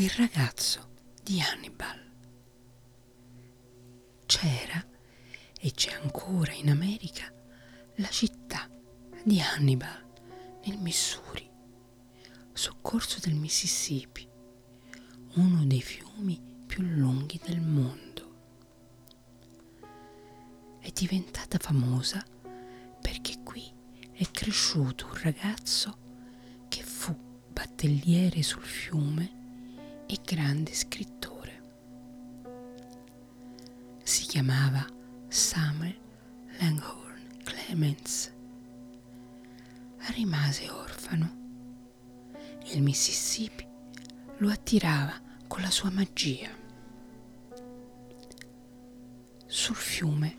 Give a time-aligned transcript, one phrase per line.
[0.00, 0.90] Il ragazzo
[1.24, 2.00] di Hannibal.
[4.26, 4.86] C'era
[5.58, 7.32] e c'è ancora in America
[7.96, 8.70] la città
[9.24, 10.06] di Hannibal
[10.66, 11.50] nel Missouri,
[12.52, 14.28] soccorso del Mississippi,
[15.34, 18.36] uno dei fiumi più lunghi del mondo.
[20.78, 22.24] È diventata famosa
[23.00, 23.68] perché qui
[24.12, 25.98] è cresciuto un ragazzo
[26.68, 27.12] che fu
[27.50, 29.37] battelliere sul fiume
[30.10, 31.62] e grande scrittore.
[34.02, 34.86] Si chiamava
[35.28, 35.94] Samuel
[36.58, 38.32] Langhorne Clemens.
[40.14, 41.36] Rimase orfano.
[42.72, 43.66] Il Mississippi
[44.38, 46.50] lo attirava con la sua magia.
[49.46, 50.36] Sul fiume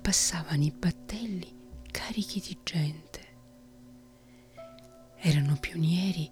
[0.00, 1.54] passavano i battelli
[1.88, 3.22] carichi di gente.
[5.16, 6.28] Erano pionieri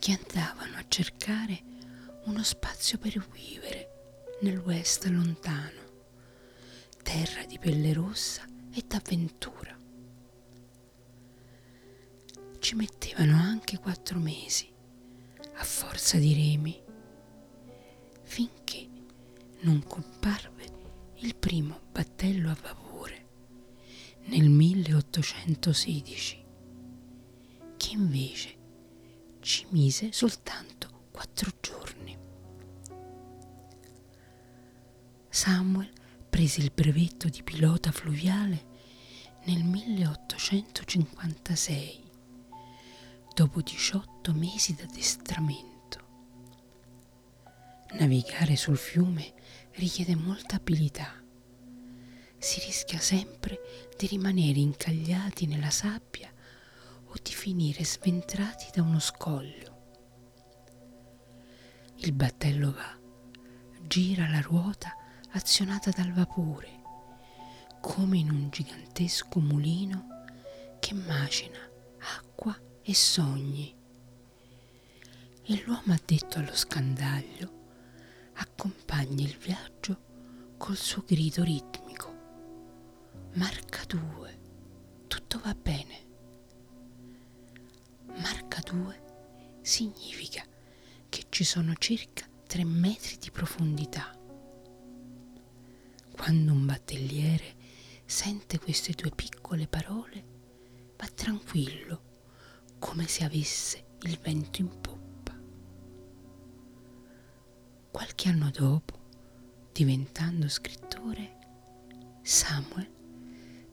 [0.00, 1.62] che andavano a cercare
[2.24, 5.80] uno spazio per vivere nel West lontano,
[7.02, 9.76] terra di pelle rossa e d'avventura.
[12.58, 14.72] Ci mettevano anche quattro mesi,
[15.56, 16.82] a forza di remi,
[18.22, 18.88] finché
[19.60, 20.64] non comparve
[21.16, 23.26] il primo battello a vapore
[24.26, 26.44] nel 1816,
[27.76, 28.56] che invece
[29.40, 32.03] ci mise soltanto quattro giorni.
[35.44, 35.92] Samuel
[36.30, 38.64] prese il brevetto di pilota fluviale
[39.44, 42.02] nel 1856,
[43.34, 45.98] dopo 18 mesi d'addestramento.
[47.98, 49.34] Navigare sul fiume
[49.72, 51.22] richiede molta abilità.
[52.38, 53.60] Si rischia sempre
[53.98, 56.32] di rimanere incagliati nella sabbia
[57.04, 59.72] o di finire sventrati da uno scoglio.
[61.96, 62.98] Il battello va,
[63.86, 64.96] gira la ruota
[65.36, 66.82] azionata dal vapore,
[67.80, 70.06] come in un gigantesco mulino
[70.78, 71.58] che macina
[72.16, 73.74] acqua e sogni.
[75.46, 77.62] E l'uomo addetto allo scandaglio
[78.34, 82.12] accompagna il viaggio col suo grido ritmico.
[83.34, 84.40] Marca 2,
[85.08, 86.02] tutto va bene.
[88.20, 89.02] Marca 2
[89.62, 90.44] significa
[91.08, 94.22] che ci sono circa 3 metri di profondità
[96.24, 97.54] quando un battelliere
[98.06, 100.24] sente queste due piccole parole,
[100.96, 102.00] va tranquillo,
[102.78, 105.38] come se avesse il vento in poppa.
[107.90, 111.40] Qualche anno dopo, diventando scrittore,
[112.22, 112.90] Samuel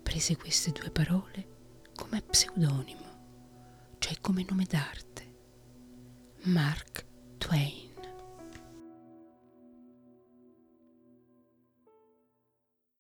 [0.04, 1.48] prese queste due parole
[1.96, 5.36] come pseudonimo, cioè come nome d'arte,
[6.42, 7.06] Mark
[7.38, 7.91] Twain.